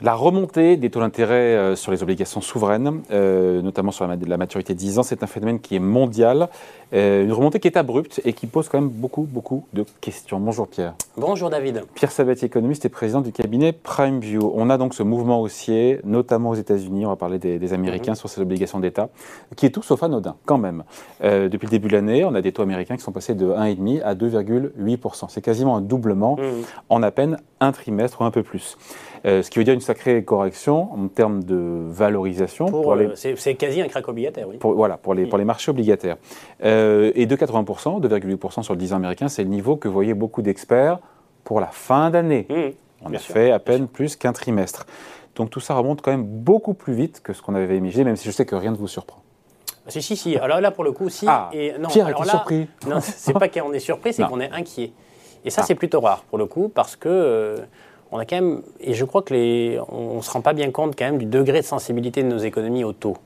[0.00, 4.36] La remontée des taux d'intérêt euh, sur les obligations souveraines, euh, notamment sur la, la,
[4.36, 6.48] maturité de 10 ans, c'est un phénomène qui est mondial.
[6.94, 10.38] Euh, une remontée qui est abrupte et qui pose quand même beaucoup, beaucoup de questions.
[10.38, 10.94] Bonjour Pierre.
[11.16, 11.82] Bonjour David.
[11.94, 14.52] Pierre Sabatier, économiste et président du cabinet PrimeView.
[14.54, 18.16] On a donc ce mouvement haussier, notamment aux États-Unis, on va parler des, Américains mhm.
[18.16, 19.08] sur ces obligations d'État,
[19.56, 20.84] qui est tout sauf anodin, quand même.
[21.20, 24.00] depuis le début de l'année, on a des taux américains qui sont passés de 1,5
[24.02, 25.26] à 2,8%.
[25.28, 26.62] C'est quasiment un doublement mhm.
[26.88, 28.78] en à peine un trimestre ou un peu plus.
[29.26, 32.66] Euh, ce qui veut dire une sacrée correction en termes de valorisation.
[32.66, 34.58] Pour, euh, c'est quasi un crack obligataire, oui.
[34.60, 36.16] voilà, pour les, pour les marchés obligataires.
[36.62, 40.12] Euh, et de 80%, 2,8% sur le 10 ans américain, c'est le niveau que voyaient
[40.12, 40.98] beaucoup d'experts
[41.42, 42.46] pour la fin d'année.
[42.50, 44.86] Mmh, On a fait à peine plus qu'un trimestre.
[45.36, 48.16] Donc tout ça remonte quand même beaucoup plus vite que ce qu'on avait imaginé, même
[48.16, 49.22] si je sais que rien ne vous surprend.
[49.86, 50.36] Si, si, si.
[50.36, 51.24] Alors là, pour le coup, si.
[51.26, 52.68] Ah, et, non, Pierre alors là, surpris.
[52.86, 54.92] Non, c'est pas qu'on est surpris, c'est qu'on est inquiet.
[55.46, 55.64] Et ça, ah.
[55.66, 57.62] c'est plutôt rare, pour le coup, parce que
[58.10, 60.96] on a quand même, et je crois que les, on se rend pas bien compte
[60.96, 63.16] quand même du degré de sensibilité de nos économies au taux.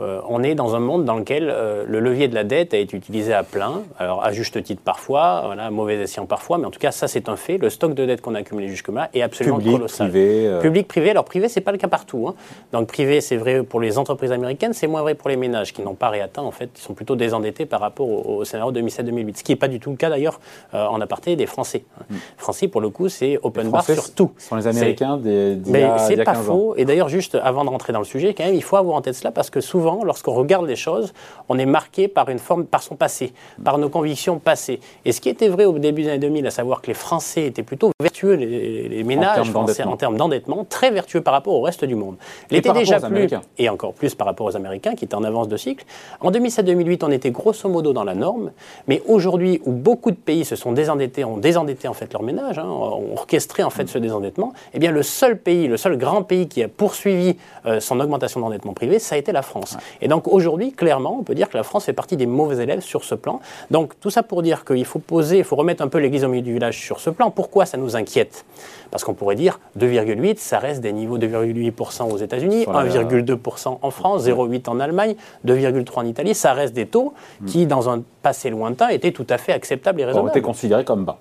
[0.00, 2.78] Euh, on est dans un monde dans lequel euh, le levier de la dette a
[2.78, 6.72] été utilisé à plein, alors à juste titre parfois, voilà, mauvais escient parfois, mais en
[6.72, 7.58] tout cas ça c'est un fait.
[7.58, 10.10] Le stock de dette qu'on a accumulé jusque-là est absolument Public, colossal.
[10.10, 10.60] Privé, euh.
[10.60, 11.10] Public, privé.
[11.10, 12.26] Alors privé c'est pas le cas partout.
[12.26, 12.34] Hein.
[12.72, 15.80] Donc privé c'est vrai pour les entreprises américaines, c'est moins vrai pour les ménages qui
[15.82, 19.44] n'ont pas réatteint en fait, qui sont plutôt désendettés par rapport au, scénario 2007-2008, ce
[19.44, 20.40] qui n'est pas du tout le cas d'ailleurs
[20.72, 21.84] en aparté des Français.
[22.10, 22.14] Mm.
[22.36, 24.32] Français pour le coup c'est open bar sur tout.
[24.38, 25.56] Ce sont les Américains des.
[25.66, 26.74] Mais c'est pas faux.
[26.76, 29.00] Et d'ailleurs juste avant de rentrer dans le sujet, quand même il faut avoir en
[29.00, 31.12] tête cela parce que souvent lorsqu'on regarde les choses,
[31.48, 33.32] on est marqué par une forme, par son passé,
[33.62, 34.80] par nos convictions passées.
[35.04, 37.46] Et ce qui était vrai au début des années 2000, à savoir que les Français
[37.46, 41.84] étaient plutôt vertueux, les, ménages français en termes d'endettement, très vertueux par rapport au reste
[41.84, 42.16] du monde.
[42.50, 45.56] L'été déjà plus, et encore plus par rapport aux Américains qui étaient en avance de
[45.56, 45.84] cycle.
[46.20, 48.52] En 2007-2008, on était grosso modo dans la norme,
[48.88, 52.58] mais aujourd'hui où beaucoup de pays se sont désendettés, ont désendetté en fait leur ménage,
[52.58, 56.22] hein, ont orchestré en fait ce désendettement, eh bien le seul pays, le seul grand
[56.22, 59.73] pays qui a poursuivi euh, son augmentation d'endettement privé, ça a été la France.
[60.00, 62.80] Et donc aujourd'hui clairement, on peut dire que la France fait partie des mauvais élèves
[62.80, 63.40] sur ce plan.
[63.70, 66.28] Donc tout ça pour dire qu'il faut poser, il faut remettre un peu l'église au
[66.28, 67.30] milieu du village sur ce plan.
[67.30, 68.44] Pourquoi ça nous inquiète?
[68.90, 74.26] Parce qu'on pourrait dire 2,8, ça reste des niveaux 2,8% aux États-Unis, 1,2% en France,
[74.26, 76.34] 0,8 en Allemagne, 2,3 en Italie.
[76.34, 77.46] Ça reste des taux hmm.
[77.46, 80.28] qui, dans un passé lointain, étaient tout à fait acceptables et raisonnables.
[80.28, 81.18] Ont été considérés comme bas.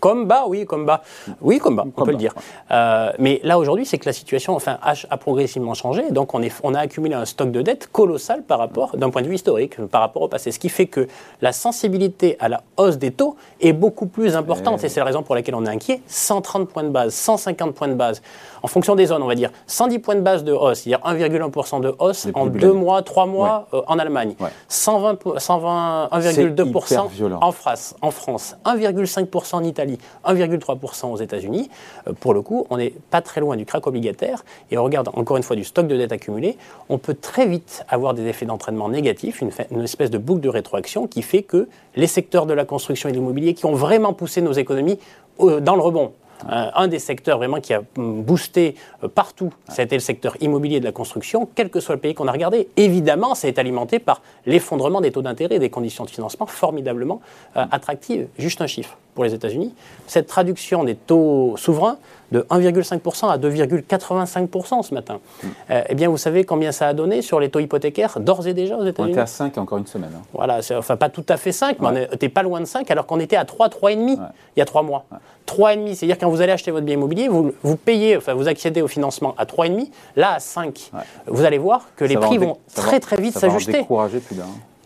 [0.00, 1.02] Comme bas, oui, comme bas.
[1.40, 2.34] Oui, comme bas, on peut le dire.
[2.70, 6.10] Euh, mais là, aujourd'hui, c'est que la situation enfin, a, progressivement changé.
[6.10, 9.22] Donc, on, est, on a accumulé un stock de dette colossal par rapport, d'un point
[9.22, 10.52] de vue historique, par rapport au passé.
[10.52, 11.08] Ce qui fait que
[11.40, 14.82] la sensibilité à la hausse des taux est beaucoup plus importante.
[14.84, 16.02] Et, c'est la raison pour laquelle on est inquiet.
[16.06, 18.22] 130 points de base, 150 points de base,
[18.62, 21.80] en fonction des zones, on va dire 110 points de base de hausse, c'est-à-dire 1,1%
[21.80, 24.34] de hausse en deux mois, trois mois euh, en Allemagne.
[24.68, 29.98] 120, 120 1,2% en France, en France, 1,5% en Italie.
[30.24, 31.70] 1,3% aux États-Unis.
[32.06, 34.44] Euh, pour le coup, on n'est pas très loin du crack obligataire.
[34.70, 36.56] Et on regarde encore une fois du stock de dette accumulé.
[36.88, 39.50] On peut très vite avoir des effets d'entraînement négatifs, une,
[39.82, 43.16] espèce de boucle de rétroaction qui fait que les secteurs de la construction et de
[43.16, 44.98] l'immobilier qui ont vraiment poussé nos économies
[45.40, 46.12] euh, dans le rebond,
[46.48, 48.74] un des secteurs vraiment qui a hum, boosté
[49.04, 52.00] euh, partout, ça a été le secteur immobilier de la construction, quel que soit le
[52.00, 52.68] pays qu'on a regardé.
[52.76, 57.20] Évidemment, ça est alimenté par l'effondrement des taux d'intérêt et des conditions de financement formidablement
[57.56, 58.28] euh, attractives.
[58.38, 59.74] Juste un chiffre pour les États-Unis.
[60.06, 61.98] Cette traduction des taux souverains
[62.30, 65.18] de 1,5% à 2,85% ce matin.
[65.42, 65.48] Mm.
[65.88, 68.76] eh bien, vous savez combien ça a donné sur les taux hypothécaires d'ores et déjà
[68.76, 69.10] aux États-Unis?
[69.10, 70.12] On était à 5 encore une semaine.
[70.16, 70.22] Hein.
[70.32, 73.06] Voilà, enfin pas tout à fait 5, mais on n'était pas loin de 5 alors
[73.06, 74.16] qu'on était à 3, 3,5
[74.56, 75.06] il y a 3 mois.
[75.50, 78.82] 3,5, c'est-à-dire quand vous allez acheter votre bien immobilier, vous, vous payez, enfin vous accédez
[78.82, 80.90] au financement à 3,5, là à 5.
[81.26, 83.84] Vous allez voir que les prix vont très très vite s'ajuster.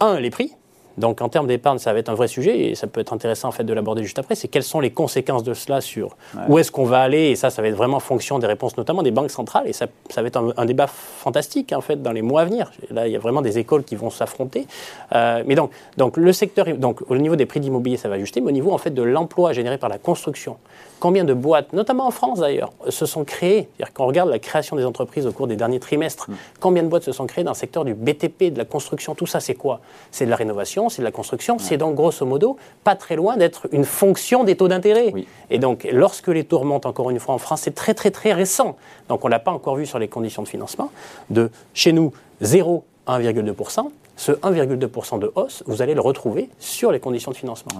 [0.00, 0.52] Un, les prix,
[0.98, 3.48] donc en termes d'épargne, ça va être un vrai sujet et ça peut être intéressant
[3.48, 4.34] en fait de l'aborder juste après.
[4.34, 6.16] C'est quelles sont les conséquences de cela sur
[6.48, 9.02] où est-ce qu'on va aller et ça, ça va être vraiment fonction des réponses notamment
[9.02, 12.22] des banques centrales et ça, ça va être un, débat fantastique en fait dans les
[12.22, 12.70] mois à venir.
[12.90, 14.66] Là, il y a vraiment des écoles qui vont s'affronter.
[15.14, 18.40] Euh, mais donc, donc le secteur, donc au niveau des prix d'immobilier, ça va ajuster,
[18.40, 20.56] mais au niveau en fait de l'emploi généré par la construction,
[21.00, 23.68] combien de boîtes, notamment en France d'ailleurs, se sont créées?
[23.76, 26.34] C'est-à-dire qu'on regarde la création des entreprises au cours des derniers trimestres, mm.
[26.60, 29.14] combien de boîtes se sont créées dans le secteur du BTP, de la construction?
[29.14, 29.80] Tout ça, c'est quoi?
[30.10, 33.36] C'est de la rénovation c'est de la construction, c'est donc grosso modo pas très loin
[33.36, 35.12] d'être une fonction des taux d'intérêt.
[35.50, 38.32] Et donc lorsque les taux remontent encore une fois en France, c'est très très très
[38.32, 38.76] récent.
[39.08, 40.90] Donc on ne l'a pas encore vu sur les conditions de financement.
[41.30, 43.90] De chez nous, 0 à 1,2%.
[44.16, 47.72] Ce 1,2% de hausse, vous allez le retrouver sur les conditions de financement.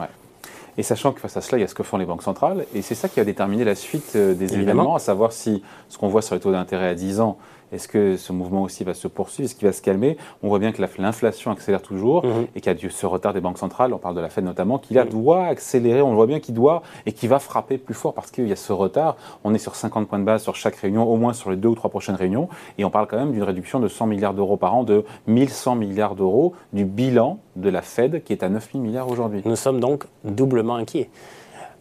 [0.77, 2.67] Et sachant que face à cela, il y a ce que font les banques centrales,
[2.75, 5.99] et c'est ça qui a déterminé la suite euh, des événements, à savoir si ce
[5.99, 7.39] qu'on voit sur les taux d'intérêt à 10 ans
[7.75, 9.47] Est-ce que ce mouvement aussi va se poursuivre?
[9.47, 10.17] Est-ce qu'il va se calmer?
[10.43, 12.47] On voit bien que l'inflation accélère toujours mhm.
[12.55, 14.79] et qu'il y a ce retard des banques centrales, on parle de la Fed notamment,
[14.79, 15.11] qui là mhm.
[15.11, 18.47] doit accélérer, on voit bien qu'il doit et qui va frapper plus fort parce qu'il
[18.47, 19.17] y a ce retard.
[19.43, 21.69] On est sur 50 points de base sur chaque réunion, au moins sur les deux
[21.69, 22.49] ou trois prochaines réunions,
[22.79, 25.75] et on parle quand même d'une réduction de 100 milliards d'euros par an, de 1100
[25.75, 29.43] milliards d'euros du bilan de la Fed qui est à 9 000 milliards aujourd'hui.
[29.45, 31.11] Nous sommes donc doublement inquiets.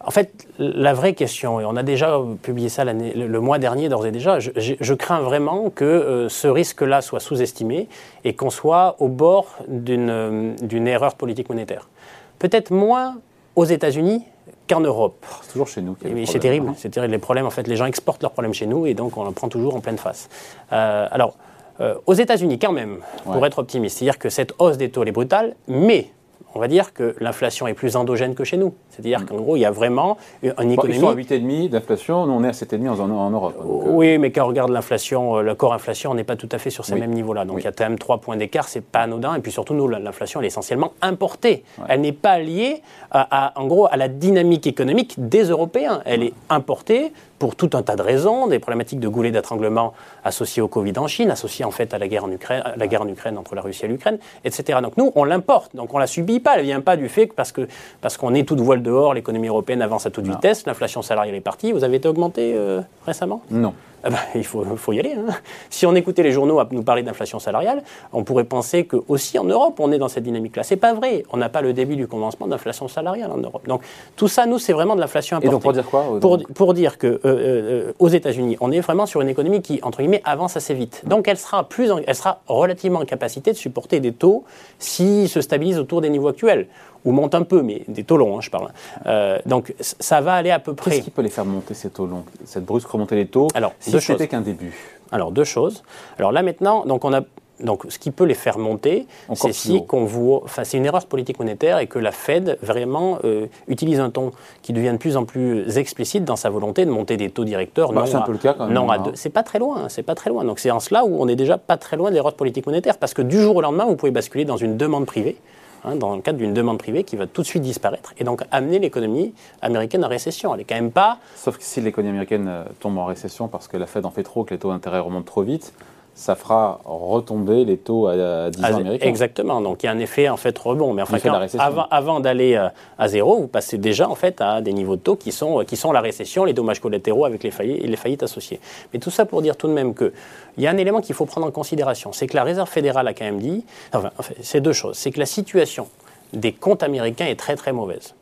[0.06, 4.06] En fait, la vraie question, et on a déjà publié ça le mois dernier d'ores
[4.06, 7.88] et déjà, je, crains vraiment que euh, ce risque-là soit sous-estimé
[8.26, 11.90] et qu'on soit au bord d'une erreur politique monétaire.
[12.38, 13.16] Peut-être moins
[13.56, 14.24] aux États-Unis
[14.70, 15.26] qu'en Europe.
[15.42, 15.96] C'est toujours chez nous.
[16.26, 17.14] C'est terrible, c'est terrible.
[17.14, 19.32] Les problèmes, en fait, les gens exportent leurs problèmes chez nous et donc on en
[19.32, 20.30] prend toujours en pleine face.
[20.72, 21.36] Euh, alors,
[21.80, 25.12] euh, aux États-Unis, quand même, pour être optimiste, c'est-à-dire que cette hausse des taux est
[25.12, 26.10] brutale, mais
[26.56, 28.74] on va dire que l'inflation est plus endogène que chez nous.
[28.90, 29.26] C'est-à-dire mm.
[29.26, 30.76] qu'en gros, il y a vraiment une économie.
[30.76, 33.56] Bon, ils sont à 8,5 d'inflation, nous on est à 7,5 en, en Europe.
[33.60, 33.90] Euh.
[33.92, 36.58] Oui, mais quand on regarde l'inflation, euh, le corps inflation, on n'est pas tout à
[36.58, 37.46] fait sur ces mêmes niveaux-là.
[37.46, 39.36] Donc il y a quand même 3 points d'écart, c'est pas anodin.
[39.36, 41.64] Et puis surtout, nous, l'inflation, elle est essentiellement importée.
[41.88, 46.02] Elle n'est pas liée, à, en gros, à la dynamique économique des Européens.
[46.06, 47.12] Elle est importée
[47.44, 51.08] pour tout un tas de raisons, des problématiques de goulet d'étranglement associées au Covid en
[51.08, 53.62] Chine, associées en fait à la guerre en Ukraine, la guerre en Ukraine entre la
[53.62, 54.80] Russie et l'Ukraine, etc.
[54.82, 57.52] Donc nous, on l'importe, donc on la subit elle vient pas du fait que parce
[57.52, 57.68] que
[58.02, 61.42] parce qu'on est toute voile dehors, l'économie européenne avance à toute vitesse, l'inflation salariale est
[61.42, 61.72] partie.
[61.72, 63.42] Vous avez été augmenté euh, récemment?
[63.50, 63.74] Non.
[64.04, 65.14] Bah, il faut, faut, y aller.
[65.14, 65.34] Hein.
[65.70, 69.40] Si on écoutait les journaux à nous parler d'inflation salariale, on pourrait penser que aussi
[69.40, 70.64] en Europe, on est dans cette dynamique-là.
[70.64, 71.24] C'est pas vrai.
[71.32, 73.68] On n'a pas le début du commencement d'inflation salariale en Europe.
[73.68, 73.82] Donc
[74.16, 75.48] tout ça, nous, c'est vraiment de l'inflation importée.
[75.48, 78.82] Et donc pour dire quoi pour, pour, dire que euh, euh, aux États-Unis, on est
[78.82, 81.04] vraiment sur une économie qui, entre guillemets, avance assez vite.
[81.06, 84.44] Donc elle sera plus, elle sera relativement en capacité de supporter des taux
[84.80, 86.68] s'ils se stabilisent autour des niveaux actuels
[87.06, 88.70] ou monte un peu, mais des taux longs, hein, je parle.
[89.06, 90.92] Euh, donc ça va aller à peu près.
[90.92, 93.74] Qu'est-ce qui peut les faire monter ces taux longs Cette brusque remontée des taux Alors,
[93.80, 94.74] si c'était qu'un début?
[95.12, 95.84] Alors deux choses.
[96.18, 97.22] Alors là maintenant, donc on a
[97.60, 101.06] donc, ce qui peut les faire monter, c'est si qu'on vous, enfin, c'est une erreur
[101.06, 104.32] politique monétaire et que la Fed vraiment euh, utilise un ton
[104.64, 107.94] qui devient de plus en plus explicite dans sa volonté de monter des taux directeurs.
[107.94, 108.74] Bah, c'est un peu le cas quand même.
[108.74, 109.04] Non, hein.
[109.14, 109.88] C'est pas très loin.
[109.88, 110.44] C'est pas très loin.
[110.44, 112.98] Donc, c'est en cela où on est déjà pas très loin de l'erreur politique monétaire
[112.98, 115.38] parce que du jour au lendemain, vous pouvez basculer dans une demande privée
[115.86, 118.44] Hein, dans le cadre d'une demande privée qui va tout de suite disparaître et donc
[118.52, 120.54] amener l'économie américaine en récession.
[120.54, 121.18] Elle n'est quand même pas.
[121.36, 124.24] Sauf que si l'économie américaine euh, tombe en récession parce que la Fed en fait
[124.24, 125.74] trop, que les taux d'intérêt remontent trop vite,
[126.16, 129.08] ça fera retomber les taux à 10 ans américains.
[129.08, 129.62] Exactement.
[129.62, 130.94] Donc il y a un effet en fait rebond.
[130.94, 131.18] Mais enfin,
[131.58, 132.70] avant, avant d'aller euh,
[133.00, 135.64] à zéro, vous passez déjà en fait à des niveaux de taux qui sont, euh,
[135.64, 138.60] qui sont la récession, les dommages collatéraux avec les faillites, les faillites associées.
[138.94, 140.12] Mais tout ça pour dire tout de même qu'il
[140.60, 143.14] y a un élément qu'il faut prendre en considération, c'est que la Réserve fédérale a
[143.14, 144.12] quand même dit, enfin,
[144.42, 145.88] c'est deux choses, c'est que la situation
[146.32, 148.14] des comptes américains est très très mauvaise.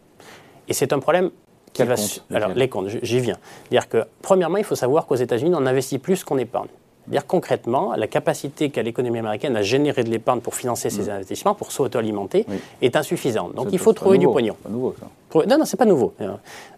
[0.70, 1.32] Et c'est un problème
[1.74, 1.96] qui va...
[2.34, 3.38] Alors les comptes, j'y viens.
[3.64, 6.68] C'est-à-dire que premièrement, il faut savoir qu'aux États-Unis, on investit plus qu'on épargne.
[7.08, 11.10] Dire concrètement, la capacité qu'a l'économie américaine à générer de l'épargne pour financer ses mm.
[11.10, 12.46] investissements, pour s'auto-alimenter,
[12.82, 13.56] est insuffisante.
[13.56, 14.56] Donc il faut trouver du pognon.
[14.64, 15.08] Pas nouveau, ça.
[15.48, 16.14] Non, non, c'est pas nouveau.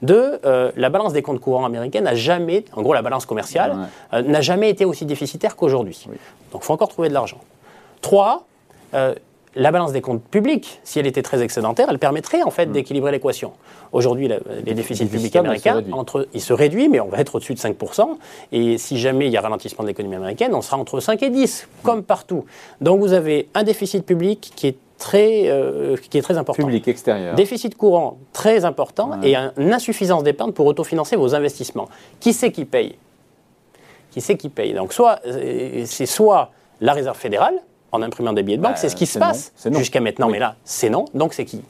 [0.02, 3.90] Deux, euh, la balance des comptes courants américains n'a jamais, en gros la balance commerciale,
[4.14, 6.08] euh, n'a jamais été aussi déficitaire qu'aujourd'hui.
[6.52, 7.40] Donc il faut encore trouver de l'argent.
[8.02, 8.46] Trois,
[8.94, 9.16] euh,
[9.56, 12.72] la balance des comptes publics, si elle était très excédentaire, elle permettrait en fait mm.
[12.72, 13.54] d'équilibrer l'équation.
[13.92, 14.28] Aujourd'hui,
[14.66, 18.08] les déficits publics américains, entre, ils se réduisent, mais on va être au-dessus de 5%.
[18.52, 21.30] Et si jamais il y a ralentissement de l'économie américaine, on sera entre 5 et
[21.30, 22.46] 10, comme partout.
[22.82, 26.64] Donc vous avez un déficit public qui est très, euh, qui est très important.
[26.64, 27.36] Public extérieur.
[27.36, 31.90] Déficit courant très important et une insuffisance d'épargne pour autofinancer vos investissements.
[32.20, 32.96] Qui c'est qui paye?
[34.12, 34.74] Qui c'est qui paye?
[34.74, 37.56] Donc soit euh, c'est soit la réserve fédérale,
[37.94, 38.78] en imprimant des billets de banque.
[38.78, 41.06] c'est ce qui se passe jusqu'à maintenant, mais là, c'est non.
[41.14, 41.62] Donc c'est qui?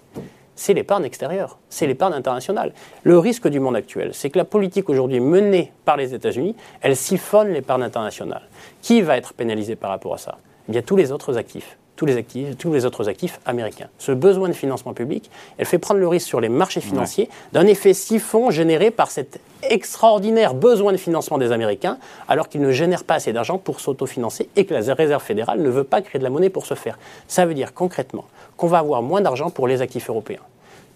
[0.56, 2.74] C'est l'épargne extérieure, c'est l'épargne internationale.
[3.04, 6.96] Le risque du monde actuel, c'est que la politique aujourd'hui menée par les États-Unis, elle
[6.96, 8.44] siphonne l'épargne internationale.
[8.82, 10.38] Qui va être pénalisé par rapport à ça?
[10.70, 13.40] Il eh y a tous les autres actifs tous les, actifs, tous les autres actifs
[13.46, 13.88] américains.
[13.98, 17.68] Ce besoin de financement public, elle fait prendre le risque sur les marchés financiers d'un
[17.68, 21.98] effet siphon généré par cet extraordinaire besoin de financement des Américains,
[22.28, 25.70] alors qu'ils ne génèrent pas assez d'argent pour s'autofinancer et que la Réserve fédérale ne
[25.70, 26.98] veut pas créer de la monnaie pour ce faire.
[27.28, 28.26] Ça veut dire concrètement
[28.58, 30.42] qu'on va avoir moins d'argent pour les actifs européens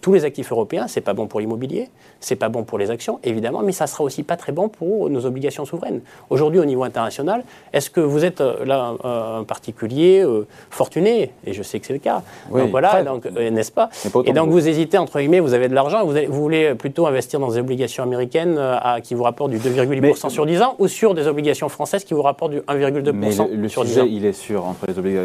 [0.00, 1.88] tous les actifs européens, c'est pas bon pour l'immobilier,
[2.20, 5.10] c'est pas bon pour les actions, évidemment, mais ça sera aussi pas très bon pour
[5.10, 6.00] nos obligations souveraines.
[6.30, 11.32] Aujourd'hui, au niveau international, est-ce que vous êtes euh, là un, particulier euh, fortuné?
[11.44, 12.22] Et je sais que c'est le cas.
[12.50, 13.02] donc voilà,
[13.36, 13.90] euh, n'est-ce pas,
[14.24, 17.40] Et donc vous hésitez entre guillemets, vous avez de l'argent, vous, vous, voulez plutôt investir
[17.40, 21.14] dans des obligations américaines à, qui vous rapportent du 2,8% sur 10 ans, ou sur
[21.14, 24.06] des obligations françaises qui vous rapportent du 1,2% le, sur sujet, 10 ans?
[24.08, 25.18] il est sur entre les,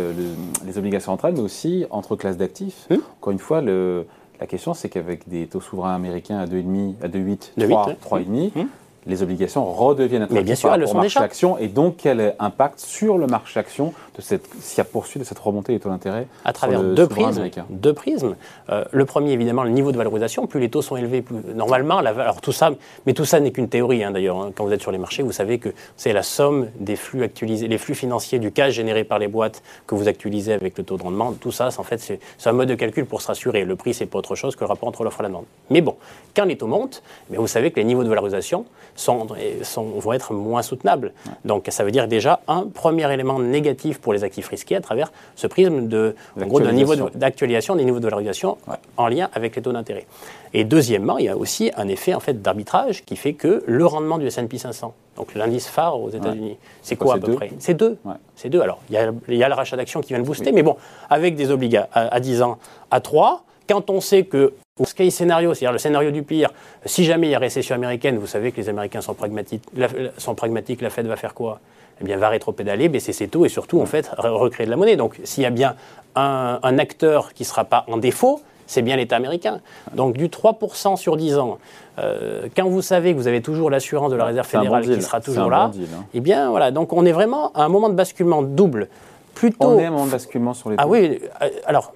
[0.66, 2.88] les obligations centrales, mais aussi entre classes d'actifs.
[2.90, 3.02] Hum?
[3.20, 4.06] Encore une fois, le
[4.40, 8.68] la question, c'est qu'avec des taux souverains américains à 2,5, à 2,8, 3, 3,5,
[9.06, 12.36] les obligations redeviennent Mais bien sûr, elles le au sont marché action et donc quel
[12.40, 15.80] impact sur le marché action de cette, s'il y a poursuite de cette remontée des
[15.80, 17.50] taux d'intérêt à travers le deux prismes.
[17.70, 18.36] Deux prismes.
[18.70, 20.46] Euh, le premier, évidemment, le niveau de valorisation.
[20.48, 22.70] Plus les taux sont élevés, plus normalement, la, alors tout ça,
[23.06, 24.38] mais tout ça n'est qu'une théorie hein, d'ailleurs.
[24.38, 24.52] hein.
[24.56, 27.68] Quand vous êtes sur les marchés, vous savez que c'est la somme des flux actualisés,
[27.68, 30.98] les flux financiers du cash généré par les boîtes que vous actualisez avec le taux
[30.98, 31.34] de rendement.
[31.34, 33.66] Tout ça, c'est- en fait, c'est c'est un mode de calcul pour se rassurer.
[33.66, 35.46] Le prix, c'est pas autre chose que le rapport entre l'offre et la demande.
[35.70, 35.96] Mais bon,
[36.36, 39.28] quand les taux montent, mais vous savez que les niveaux de valorisation sont,
[39.64, 41.14] sont- vont être moins soutenables.
[41.46, 45.12] Donc, ça veut dire déjà un premier élément négatif pour les actifs risqués à travers
[45.36, 47.76] ce prisme de, en gros, d'un niveau D'actualisation.
[47.76, 48.58] des niveaux de valorisation
[48.98, 50.06] en lien avec les taux d'intérêt.
[50.54, 53.86] Et deuxièmement, il y a aussi un effet en fait d'arbitrage qui fait que le
[53.86, 57.52] rendement du S&P 500, donc l'indice phare aux États-Unis, c'est quoi, à peu deux près?
[57.60, 57.98] C'est deux.
[58.06, 58.14] Ouais.
[58.36, 58.62] C'est deux.
[58.62, 60.62] Alors, il y, a, il y a le rachat d'actions qui vient le booster, mais
[60.62, 60.76] bon,
[61.10, 62.60] avec des obligats à, à 10 ans
[62.92, 66.50] à 3, quand on sait que au case scénario, c'est-à-dire le scénario du pire,
[66.86, 69.88] si jamais il y a récession américaine, vous savez que les Américains sont pragmatiques, la,
[70.18, 71.60] sont pragmatiques la Fed va faire quoi?
[72.02, 74.78] Eh bien, va rétropédaler, baisser ses taux et surtout, en fait, re- recréer de la
[74.78, 74.96] monnaie.
[74.96, 75.76] Donc, s'il y a bien
[76.16, 79.62] un, un acteur qui ne sera pas en défaut, c'est bien l'État américain.
[79.94, 81.60] Donc, du 3% sur 10 ans,
[82.00, 84.96] euh, quand vous savez que vous avez toujours l'assurance de la Réserve bon fédérale deal.
[84.98, 86.06] qui sera toujours là, bon deal, hein.
[86.16, 86.72] eh bien, voilà.
[86.72, 88.88] Donc, on est vraiment à un moment de basculement double.
[89.36, 89.68] Plutôt.
[89.68, 90.84] On est à un moment de basculement sur les taux.
[90.84, 91.94] Ah oui, euh, alors,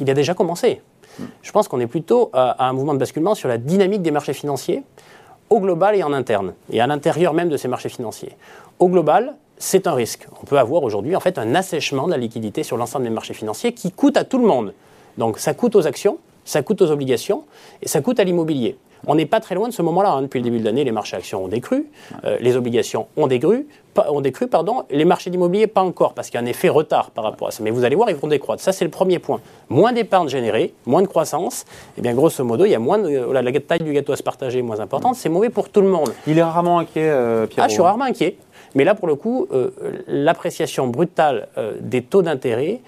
[0.00, 0.82] il a déjà commencé.
[1.42, 4.10] Je pense qu'on est plutôt à, à un mouvement de basculement sur la dynamique des
[4.10, 4.82] marchés financiers,
[5.50, 8.36] au global et en interne, et à l'intérieur même de ces marchés financiers.
[8.78, 10.26] Au global, c'est un risque.
[10.42, 13.34] On peut avoir aujourd'hui en fait un assèchement de la liquidité sur l'ensemble des marchés
[13.34, 14.74] financiers qui coûte à tout le monde.
[15.18, 17.44] Donc ça coûte aux actions, ça coûte aux obligations
[17.82, 18.76] et ça coûte à l'immobilier.
[19.06, 20.10] On n'est pas très loin de ce moment-là.
[20.10, 20.22] hein.
[20.22, 21.86] Depuis le début de l'année, les marchés actions ont décru,
[22.24, 26.28] euh, les obligations ont décru, pas- ont décru, pardon, les marchés d'immobilier pas encore, parce
[26.28, 27.62] qu'il y a un effet retard par rapport à ça.
[27.62, 28.62] Mais vous allez voir, ils vont décroître.
[28.62, 29.40] Ça, c'est le premier point.
[29.68, 31.64] Moins d'épargne générée, moins de croissance,
[31.96, 34.22] et bien grosso modo, il y a moins de, la taille du gâteau à se
[34.22, 35.14] partager est moins importante.
[35.14, 36.12] C'est mauvais pour tout le monde.
[36.26, 37.64] Il est rarement inquiet, euh, Pierrot.
[37.64, 38.36] Ah, je suis rarement inquiet.
[38.74, 39.70] Mais là, pour le coup, euh,
[40.06, 42.80] l'appréciation brutale euh, des taux d'intérêt,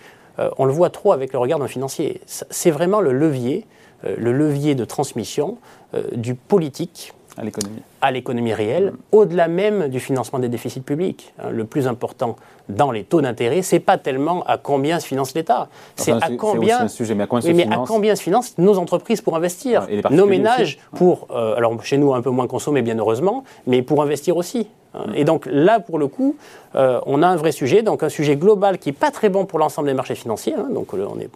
[0.59, 2.21] on le voit trop avec le regard d'un financier.
[2.26, 3.66] C'est vraiment le levier,
[4.04, 5.59] euh, le levier de transmission
[5.95, 7.80] euh, du politique à l'économie.
[8.00, 11.33] à l'économie réelle, au-delà même du financement des déficits publics.
[11.38, 12.37] Hein, le plus important
[12.68, 16.37] dans les taux d'intérêt, c'est pas tellement à combien se finance l'État, c'est Enfin, à
[16.37, 18.76] combien un sujet, mais à combien oui, se mais à finance combien se financent nos
[18.78, 20.99] entreprises pour investir, Et les nos ménages aussi.
[20.99, 24.68] Pour, euh, alors chez nous un peu moins consommer bien heureusement, mais pour investir aussi.
[24.95, 25.07] hein.
[25.14, 26.37] Et donc là, pour le coup,
[26.75, 29.47] euh, on a un vrai sujet, donc un sujet global qui n'est pas très bon
[29.47, 30.68] pour l'ensemble des marchés financiers, hein.
[30.71, 31.30] donc euh, on est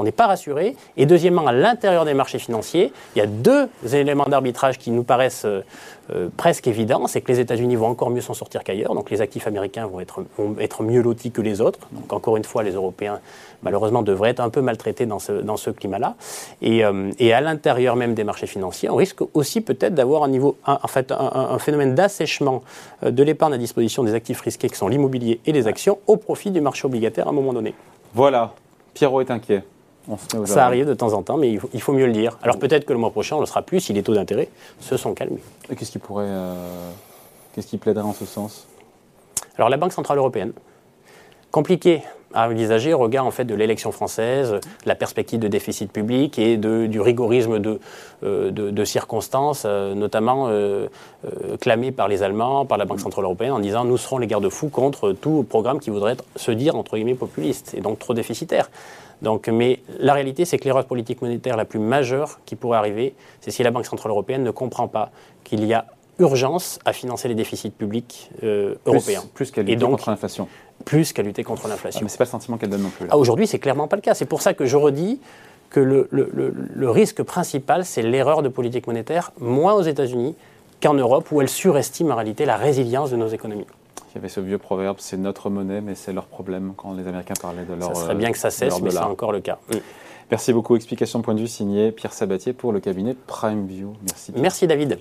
[0.00, 0.76] on n'est pas rassuré.
[0.96, 5.02] Et deuxièmement, à l'intérieur des marchés financiers, il y a deux éléments d'arbitrage qui nous
[5.04, 5.60] paraissent euh,
[6.12, 7.06] euh, presque évidents.
[7.06, 8.94] C'est que les États-Unis vont encore mieux s'en sortir qu'ailleurs.
[8.94, 11.78] Donc les actifs américains vont être, vont être mieux lotis que les autres.
[11.92, 13.20] Donc encore une fois, les Européens,
[13.62, 16.14] malheureusement, devraient être un peu maltraités dans ce, dans ce climat-là.
[16.62, 20.28] Et, euh, et à l'intérieur même des marchés financiers, on risque aussi peut-être d'avoir un,
[20.28, 22.62] niveau, un- en fait, un, phénomène d'assèchement
[23.02, 26.50] de l'épargne à disposition des actifs risqués qui sont l'immobilier et les actions au profit
[26.50, 27.74] du marché obligataire à un moment donné.
[28.14, 28.52] Voilà,
[28.94, 29.62] Pierrot est inquiet.
[30.08, 31.92] On se met aux Ça arrive de temps en temps, mais il faut, il faut
[31.92, 32.38] mieux le dire.
[32.42, 34.48] Alors peut-être que le mois prochain, on le sera plus si les taux d'intérêt
[34.80, 35.42] se sont calmés.
[35.70, 36.24] Et qu'est-ce qui pourrait.
[36.26, 36.90] euh,
[37.54, 38.66] Qu'est-ce qui plaiderait en ce sens?
[39.56, 40.52] Alors la Banque Centrale Européenne,
[41.50, 42.02] compliqué
[42.32, 46.38] à envisager au regard en fait, de l'élection française, de la perspective de déficit public
[46.38, 47.80] et de- du rigorisme de,
[48.22, 50.86] euh, de- de circonstances, euh, notamment euh,
[51.60, 54.68] clamé par les Allemands, par la Banque Centrale Européenne, en disant nous serons les garde-fous
[54.68, 58.70] contre tout programme qui voudrait être- se dire entre guillemets populiste et donc trop déficitaire.
[59.22, 63.14] Donc, mais la réalité, c'est que l'erreur politique monétaire la plus majeure qui pourrait arriver,
[63.40, 65.10] c'est si la Banque Centrale Européenne ne comprend pas
[65.44, 65.84] qu'il y a
[66.18, 69.22] urgence à financer les déficits publics euh, Plus- européens.
[69.34, 70.48] Plus qu'à lutter donc, contre l'inflation.
[70.84, 72.00] plus qu'à lutter contre Ah, l'inflation.
[72.02, 73.04] mais c'est pas le sentiment qu'elle donne non plus.
[73.06, 73.12] là.
[73.12, 74.14] Ah, Aujourd'hui, c'est clairement pas le cas.
[74.14, 75.18] C'est pour ça que je redis
[75.70, 80.34] que le, le- le- le risque principal, c'est l'erreur de politique monétaire, moins aux États-Unis
[80.82, 83.66] qu'en Europe, où elle surestime en réalité la résilience de nos économies.
[84.12, 87.06] Il y avait ce vieux proverbe c'est notre monnaie, mais c'est leur problème quand les
[87.06, 87.94] Américains parlaient de leur.
[87.94, 89.58] ça serait euh, bien que ça de cesse, mais c'est encore le cas.
[90.30, 90.76] Merci beaucoup.
[90.76, 93.94] Explication point de vue signé Pierre Sabatier pour le cabinet Prime View.
[94.02, 94.32] Merci.
[94.32, 94.42] Pierre.
[94.42, 94.98] Merci David.